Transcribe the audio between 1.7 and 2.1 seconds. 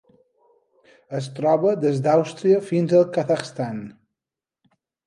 des